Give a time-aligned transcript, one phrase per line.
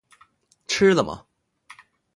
[0.65, 1.27] 吃了吗